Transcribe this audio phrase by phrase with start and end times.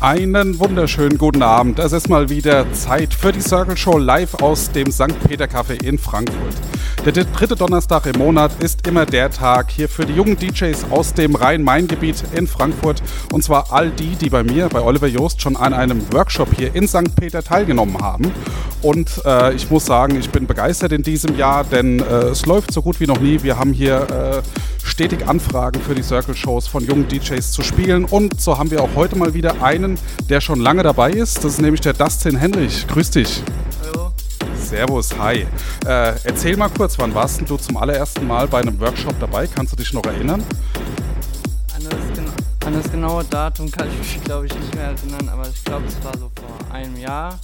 [0.00, 1.78] Einen wunderschönen guten Abend.
[1.78, 5.18] Es ist mal wieder Zeit für die Circle Show live aus dem St.
[5.26, 6.71] Peter Café in Frankfurt.
[7.04, 11.12] Der dritte Donnerstag im Monat ist immer der Tag hier für die jungen DJs aus
[11.12, 13.02] dem Rhein-Main-Gebiet in Frankfurt.
[13.32, 16.72] Und zwar all die, die bei mir, bei Oliver Joost, schon an einem Workshop hier
[16.76, 17.16] in St.
[17.16, 18.30] Peter teilgenommen haben.
[18.82, 22.72] Und äh, ich muss sagen, ich bin begeistert in diesem Jahr, denn äh, es läuft
[22.72, 23.42] so gut wie noch nie.
[23.42, 28.04] Wir haben hier äh, stetig Anfragen für die Circle Shows von jungen DJs zu spielen.
[28.04, 31.38] Und so haben wir auch heute mal wieder einen, der schon lange dabei ist.
[31.38, 32.86] Das ist nämlich der Dustin Henrich.
[32.86, 33.42] Grüß dich.
[34.72, 35.46] Servus, hi.
[35.84, 39.46] Äh, erzähl mal kurz, wann warst du zum allerersten Mal bei einem Workshop dabei?
[39.46, 40.42] Kannst du dich noch erinnern?
[41.76, 45.46] An das, an das genaue Datum kann ich mich, glaube ich, nicht mehr erinnern, aber
[45.46, 47.38] ich glaube, es war so vor einem Jahr.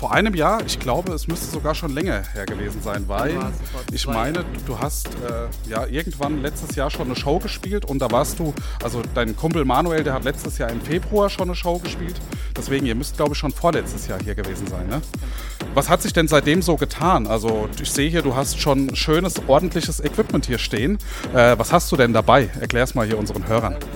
[0.00, 3.38] Vor einem Jahr, ich glaube, es müsste sogar schon länger her gewesen sein, weil
[3.92, 8.10] ich meine, du hast äh, ja irgendwann letztes Jahr schon eine Show gespielt und da
[8.10, 11.78] warst du, also dein Kumpel Manuel, der hat letztes Jahr im Februar schon eine Show
[11.80, 12.14] gespielt.
[12.56, 15.02] Deswegen, ihr müsst, glaube ich, schon vorletztes Jahr hier gewesen sein, ne?
[15.74, 17.26] Was hat sich denn seitdem so getan?
[17.26, 20.96] Also ich sehe hier, du hast schon schönes, ordentliches Equipment hier stehen.
[21.34, 22.48] Äh, was hast du denn dabei?
[22.58, 23.74] Erklär's mal hier unseren Hörern.
[23.74, 23.86] Also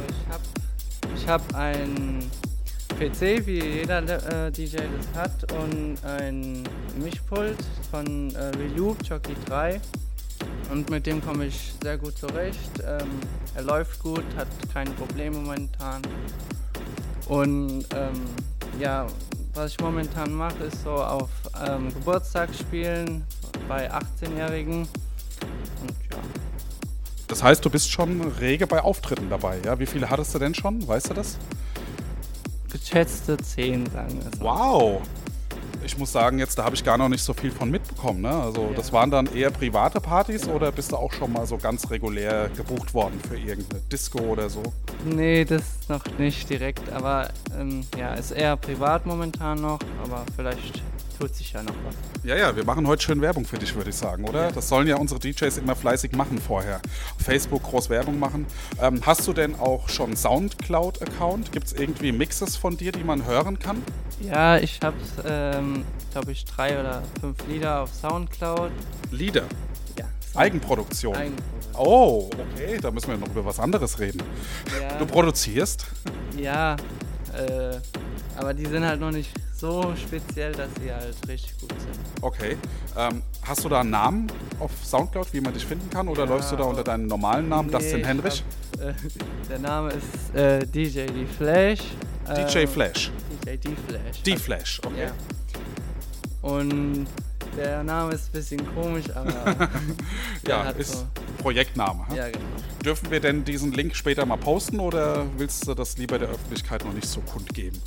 [1.16, 2.18] ich habe hab ein
[2.94, 3.98] PC, wie jeder
[4.46, 6.62] äh, DJ das hat, und ein
[6.96, 7.58] Mischpult
[7.90, 9.80] von äh, Reloop Jockey 3.
[10.70, 12.70] Und mit dem komme ich sehr gut zurecht.
[12.86, 13.08] Ähm,
[13.54, 16.02] er läuft gut, hat keine Probleme momentan.
[17.28, 18.20] Und ähm,
[18.78, 19.06] ja,
[19.54, 21.30] was ich momentan mache, ist so auf
[21.66, 23.24] ähm, Geburtstag spielen
[23.68, 24.80] bei 18-Jährigen.
[25.80, 26.18] Und ja,
[27.28, 29.78] Das heißt, du bist schon rege bei Auftritten dabei, ja?
[29.78, 30.86] Wie viele hattest du denn schon?
[30.86, 31.38] Weißt du das?
[32.78, 34.44] Geschätzte 10, sagen wir so.
[34.44, 35.02] Wow.
[35.86, 38.22] Ich muss sagen, jetzt da habe ich gar noch nicht so viel von mitbekommen.
[38.22, 38.30] Ne?
[38.30, 38.76] Also Ja.
[38.76, 42.48] das waren dann eher private Partys oder bist du auch schon mal so ganz regulär
[42.56, 44.62] gebucht worden für irgendeine Disco oder so?
[45.04, 50.82] Nee, das noch nicht direkt, aber ähm, ja, ist eher privat momentan noch, aber vielleicht
[51.18, 51.94] tut sich ja noch was.
[52.24, 54.46] Ja, ja, wir machen heute schön Werbung für dich, würde ich sagen, oder?
[54.46, 54.52] Ja.
[54.52, 56.80] Das sollen ja unsere DJs immer fleißig machen vorher.
[57.18, 58.46] Auf Facebook groß Werbung machen.
[58.80, 61.52] Ähm, hast du denn auch schon Soundcloud-Account?
[61.52, 63.82] Gibt es irgendwie Mixes von dir, die man hören kann?
[64.20, 68.70] Ja, ich habe, ähm, glaube ich, drei oder fünf Lieder auf Soundcloud.
[69.10, 69.44] Lieder,
[69.98, 70.04] Ja,
[70.34, 71.14] Eigenproduktion.
[71.14, 71.54] Eigenproduktion.
[71.76, 74.22] Oh, okay, da müssen wir noch über was anderes reden.
[74.80, 75.86] Ja, Du produzierst?
[76.36, 76.76] ja
[77.38, 77.80] äh,
[78.36, 81.98] aber die sind halt noch nicht so speziell, dass sie halt richtig gut sind.
[82.20, 82.56] Okay.
[82.96, 84.26] Ähm, hast du da einen Namen
[84.60, 86.08] auf Soundcloud, wie man dich finden kann?
[86.08, 88.44] Oder Ja, läufst du da unter deinem normalen Namen, Dustin ich Henrich?
[88.78, 88.94] Hab, äh,
[89.48, 91.80] der Name ist äh, DJ D Flash.
[92.26, 93.10] DJ Flash.
[93.44, 94.22] DJ D Flash.
[94.22, 95.06] D-Flash, okay.
[95.06, 95.12] Ja.
[96.48, 97.06] Und
[97.56, 99.32] der Name ist ein bisschen komisch, aber
[100.48, 101.06] Ja, ist so.
[101.38, 102.04] Projektname.
[102.10, 102.16] hä?
[102.16, 102.44] Ja, genau.
[102.84, 106.84] Dürfen wir denn diesen Link später mal posten oder willst du das lieber der Öffentlichkeit
[106.84, 107.80] noch nicht so kundgeben?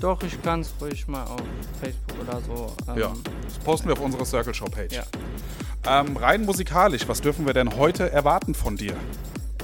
[0.00, 1.40] Doch, ich kann es ruhig mal auf
[1.80, 2.72] Facebook oder so.
[2.92, 3.12] Ähm, Ja,
[3.44, 4.92] das posten wir auf unserer Circle Show Page.
[4.94, 5.02] Ja.
[5.86, 8.94] Ähm, rein musikalisch, was dürfen wir denn heute erwarten von dir?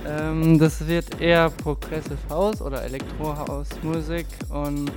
[0.06, 4.91] Ähm, das wird eher Progressive House oder Elektro House Musik und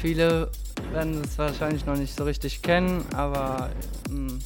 [0.00, 0.50] viele
[0.92, 3.70] werden es wahrscheinlich noch nicht so richtig kennen, aber
[4.10, 4.38] ähm,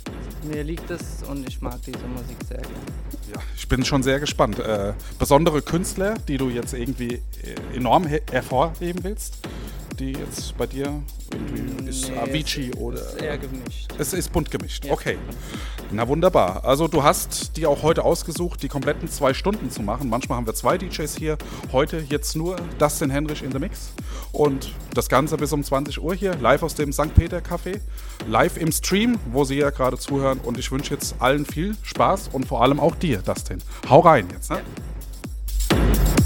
[0.44, 2.74] mir liegt es und ich mag diese Musik sehr gerne.
[3.32, 4.58] Ja, ich bin schon sehr gespannt.
[4.58, 9.38] Äh, besondere Künstler, die du jetzt irgendwie äh, enorm he- hervorheben willst,
[10.00, 13.00] die jetzt bei dir irgendwie ist Nee, Avicii es, oder.
[13.00, 13.92] Ist eher gemischt.
[13.98, 14.86] Es ist bunt gemischt.
[14.86, 14.92] Ja.
[14.92, 15.18] Okay.
[15.92, 16.64] Na wunderbar.
[16.64, 20.08] Also du hast die auch heute ausgesucht, die kompletten zwei Stunden zu machen.
[20.08, 21.36] Manchmal haben wir zwei DJs hier.
[21.72, 23.92] Heute jetzt nur Dustin Henrich in the Mix.
[24.32, 27.14] Und das Ganze bis um 20 Uhr hier, live aus dem St.
[27.14, 27.80] Peter Café.
[28.26, 30.38] Live im Stream, wo Sie ja gerade zuhören.
[30.38, 33.58] Und ich wünsche jetzt allen viel Spaß und vor allem auch dir, Dustin.
[33.88, 34.50] Hau rein jetzt.
[34.50, 34.62] Ne?
[35.70, 36.19] Ja.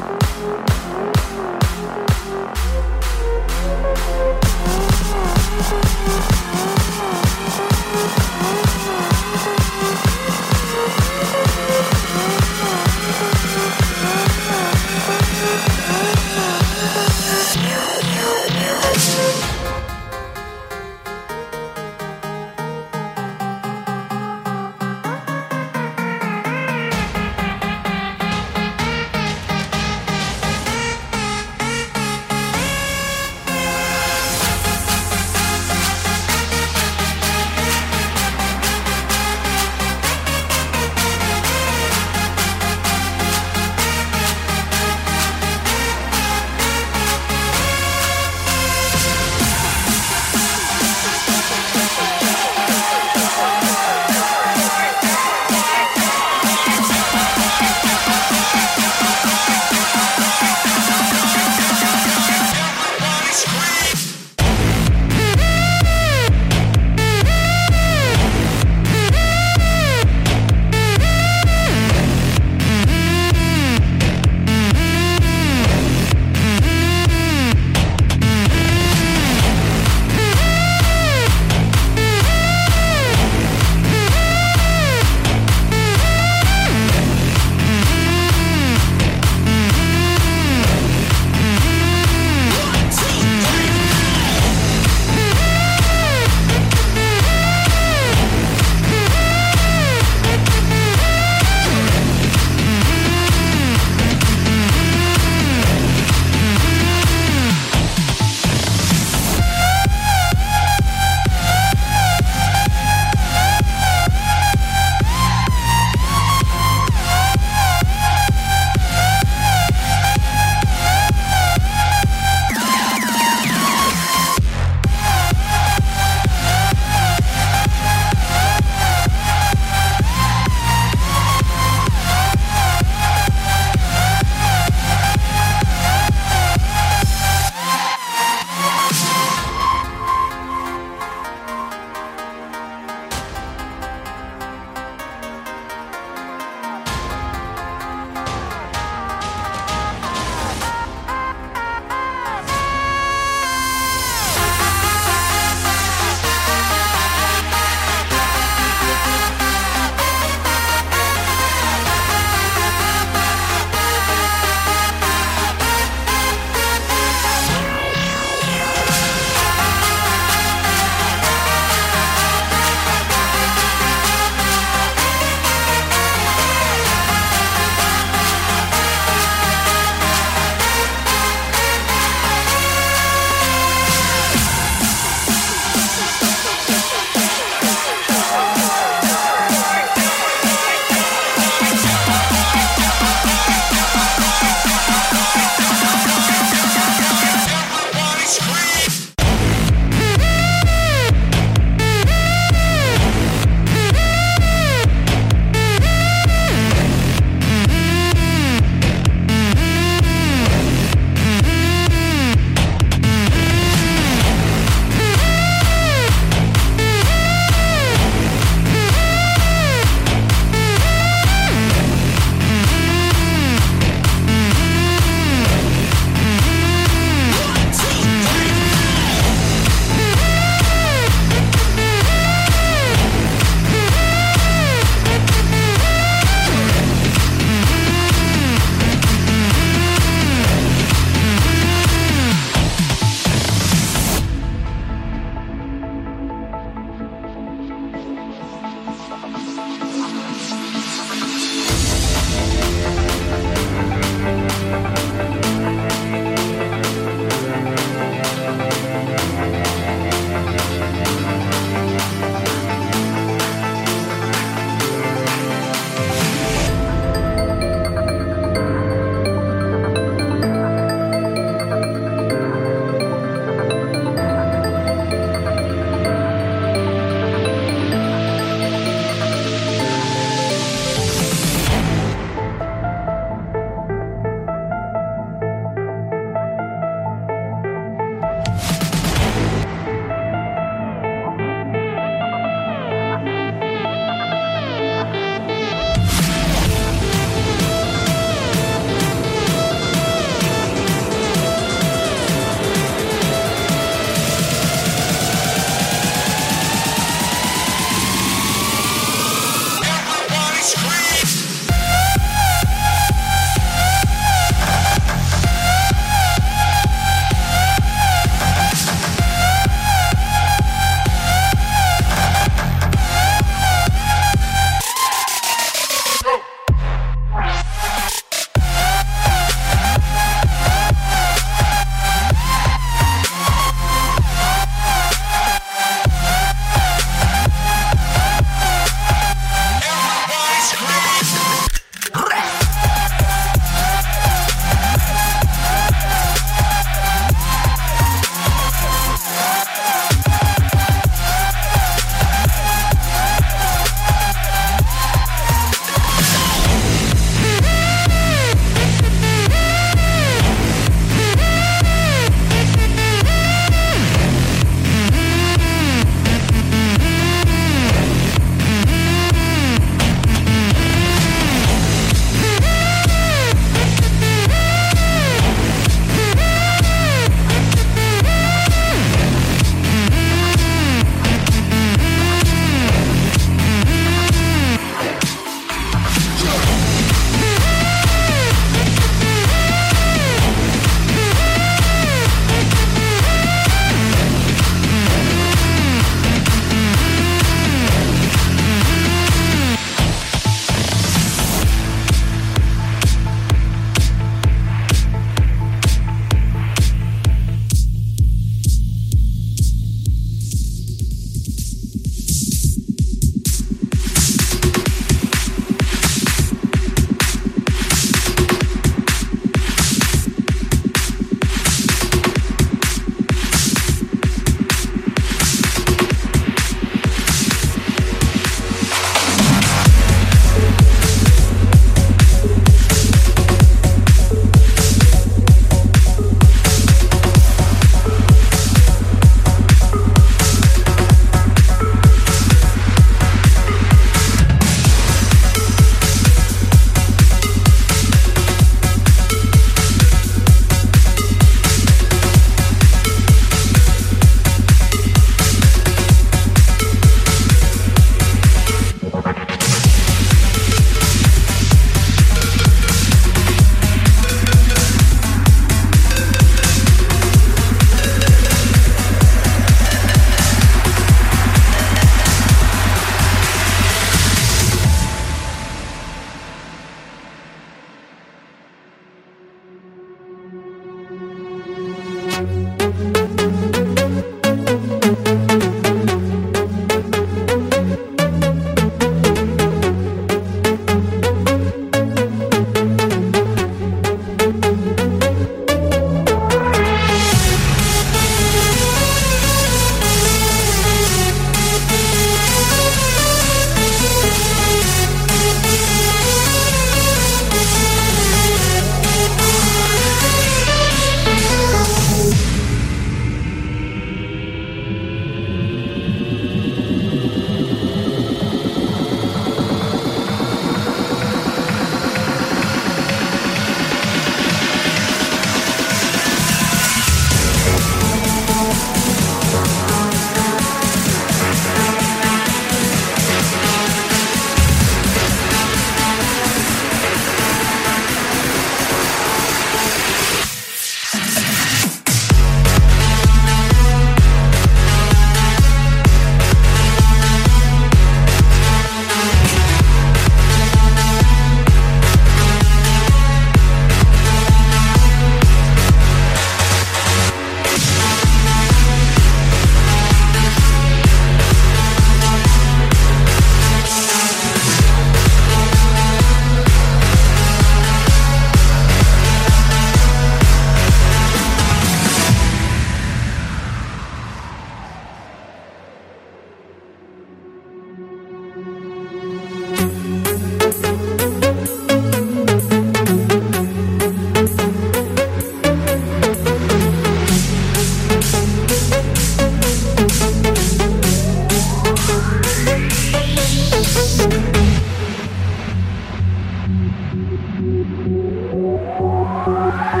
[599.71, 600.00] you.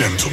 [0.00, 0.29] Gentlemen,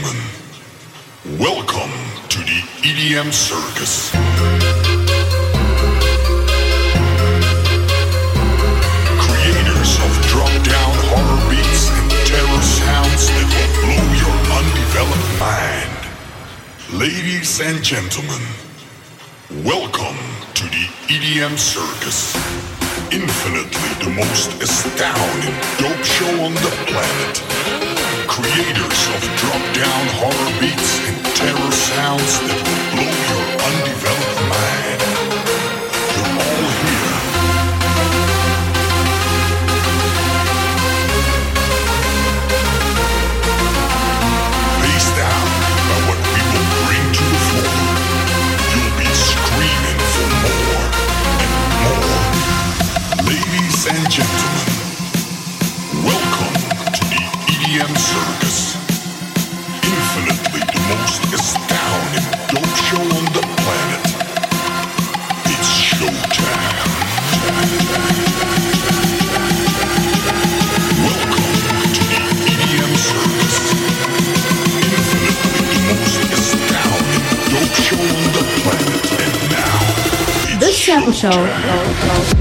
[81.10, 81.22] it's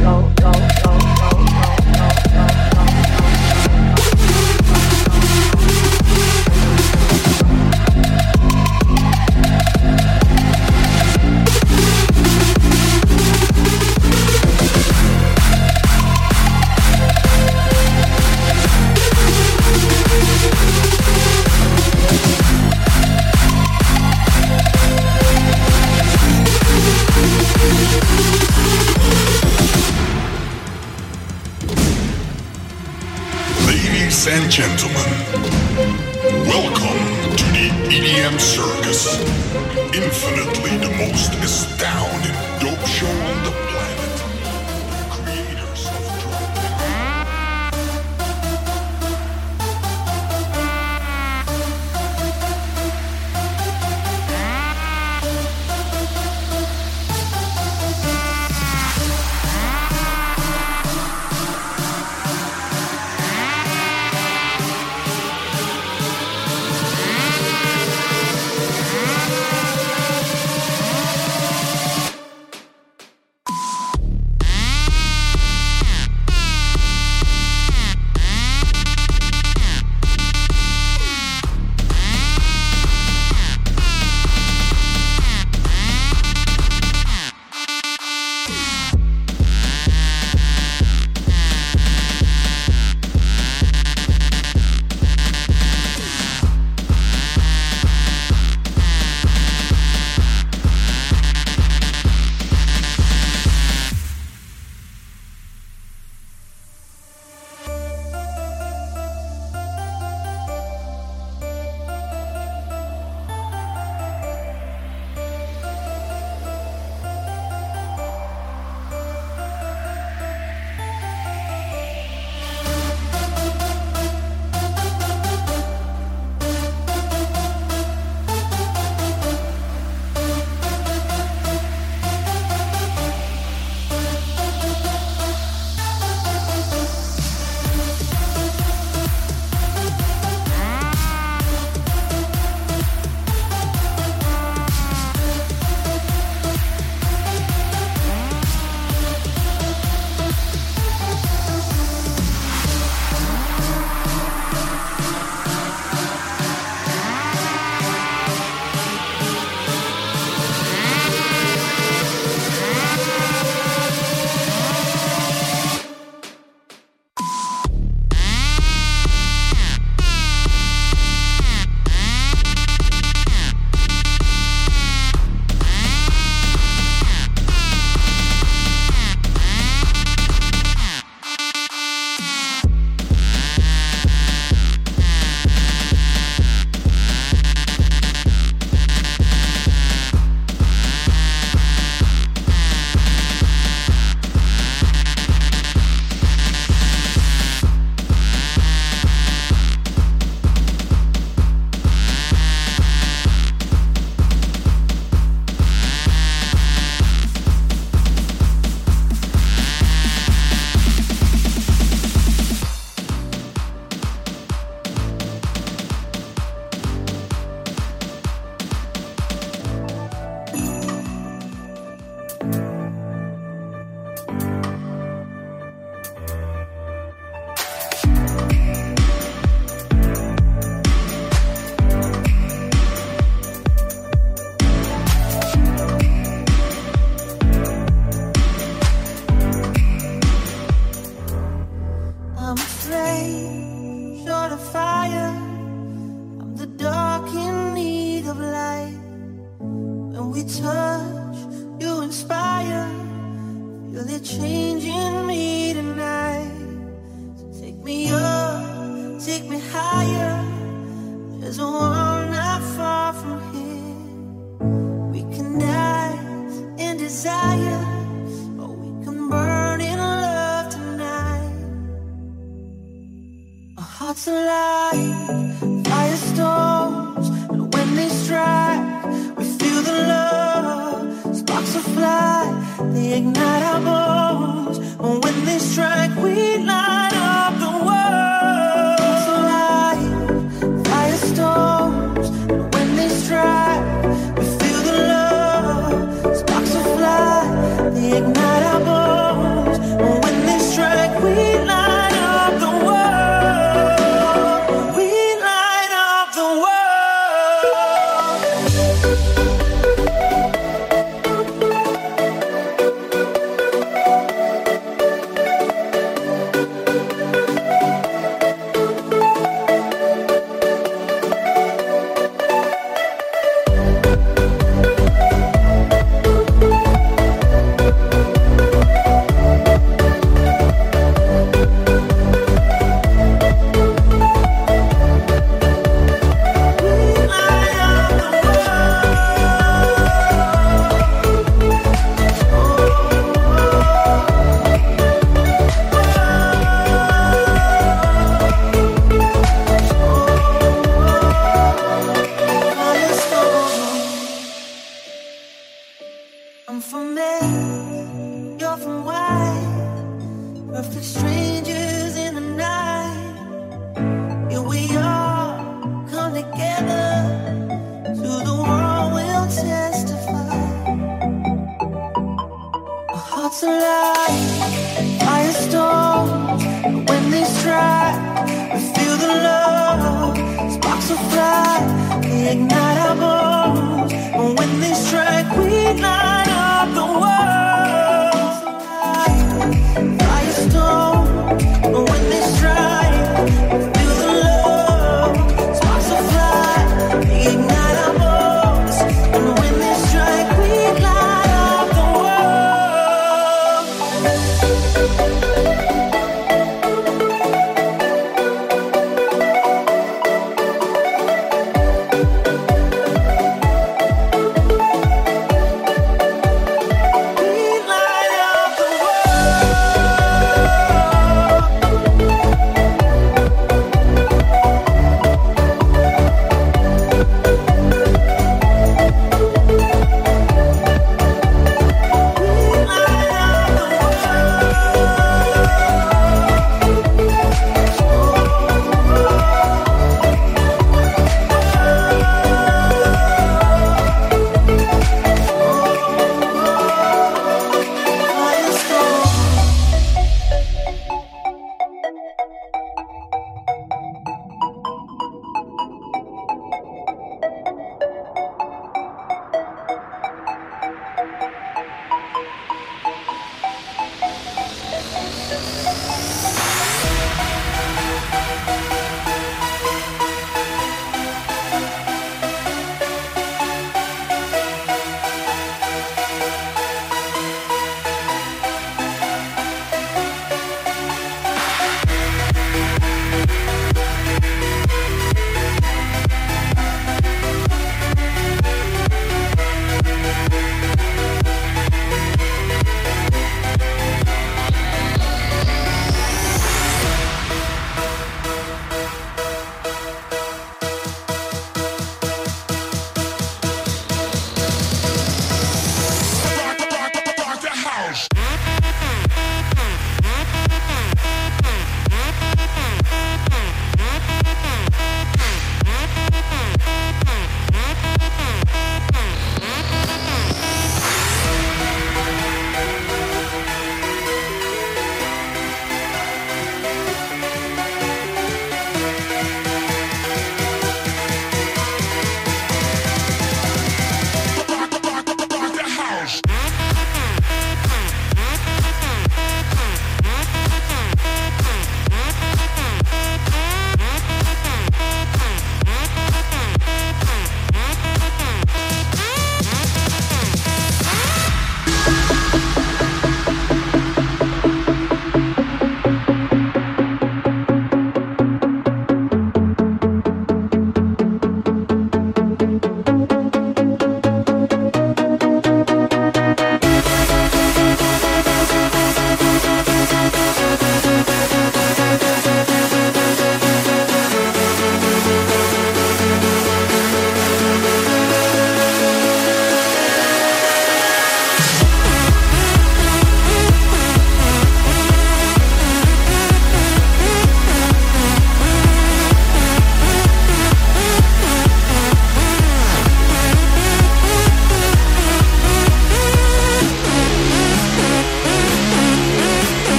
[0.00, 1.05] The
[34.56, 34.95] gentlemen,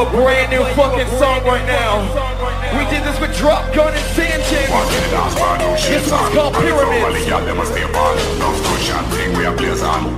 [0.00, 2.00] A brand new fucking song right now.
[2.72, 4.64] We did this with Drop Gun and Sanchez.
[5.84, 7.28] This one's called Pyramids.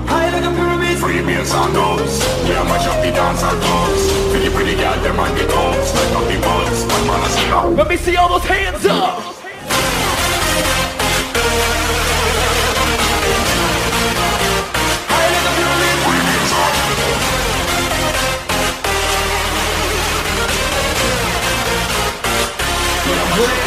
[0.07, 0.99] High like a pyramid.
[1.03, 4.13] Freebase on those, we are much of the dance and clubs.
[4.31, 7.77] Pretty pretty girl, them on the toes, like up the buds, one man a sit
[7.77, 9.42] Let me see all those hands up.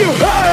[0.00, 0.43] you.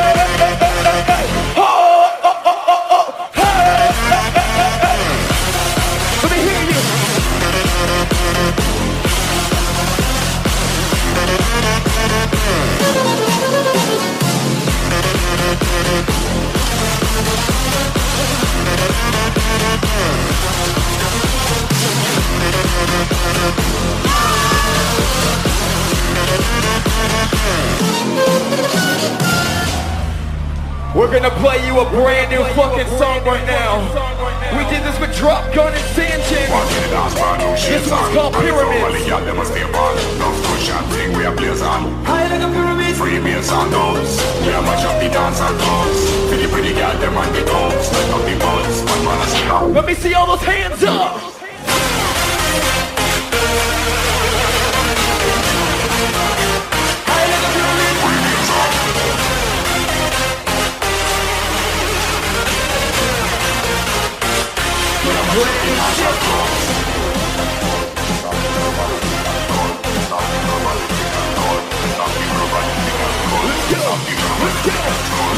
[31.21, 33.77] We're gonna play you a brand new fucking song right now.
[34.57, 36.49] We did this with Drop Gun and Sanchez.
[37.69, 39.05] This one's called Pyramids.
[42.09, 42.95] High like a pyramid.
[42.95, 46.27] Freebase on those, we are much of the dance and clubs.
[46.27, 49.75] Pretty pretty girl, them on the toes, like up the buds, one man a sit
[49.75, 51.40] Let me see all those hands up.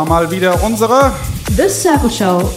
[0.00, 1.12] War mal wieder unsere
[1.54, 2.50] The Circle Show.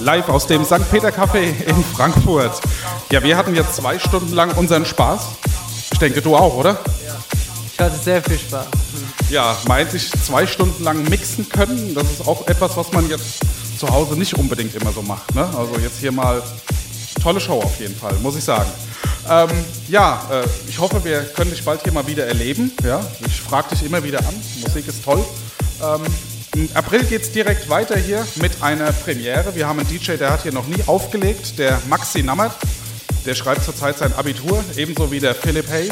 [0.00, 0.90] Live aus dem St.
[0.90, 2.60] Peter Café in Frankfurt.
[3.12, 5.20] Ja, wir hatten jetzt zwei Stunden lang unseren Spaß.
[5.92, 6.80] Ich denke, du auch, oder?
[7.72, 8.66] Ich hatte sehr viel Spaß.
[9.30, 11.94] Ja, meint sich zwei Stunden lang mixen können.
[11.94, 13.38] Das ist auch etwas, was man jetzt
[13.78, 15.36] zu Hause nicht unbedingt immer so macht.
[15.36, 15.48] Ne?
[15.56, 16.42] Also jetzt hier mal
[17.22, 18.70] tolle Show auf jeden Fall, muss ich sagen.
[19.30, 19.50] Ähm,
[19.88, 22.72] ja, äh, ich hoffe, wir können dich bald hier mal wieder erleben.
[22.82, 23.00] Ja?
[23.24, 24.34] Ich frage dich immer wieder an.
[24.60, 25.24] Musik ist toll.
[25.82, 26.02] Ähm,
[26.54, 29.54] Im April geht es direkt weiter hier mit einer Premiere.
[29.54, 32.52] Wir haben einen DJ, der hat hier noch nie aufgelegt, der Maxi Nammert.
[33.26, 35.88] Der schreibt zurzeit sein Abitur, ebenso wie der Philipp Hay.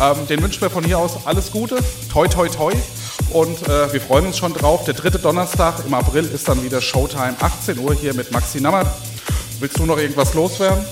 [0.00, 1.78] Ähm, den wünschen wir von hier aus alles Gute.
[2.10, 2.72] Toi, toi, toi.
[3.30, 4.84] Und äh, wir freuen uns schon drauf.
[4.84, 8.86] Der dritte Donnerstag im April ist dann wieder Showtime, 18 Uhr hier mit Maxi Nammert.
[9.60, 10.84] Willst du noch irgendwas loswerden?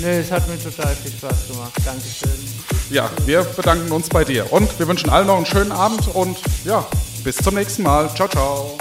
[0.00, 1.72] Nee, es hat mir total viel Spaß gemacht.
[1.84, 2.77] Dankeschön.
[2.90, 4.50] Ja, wir bedanken uns bei dir.
[4.52, 6.86] Und wir wünschen allen noch einen schönen Abend und ja,
[7.22, 8.08] bis zum nächsten Mal.
[8.14, 8.78] Ciao, ciao.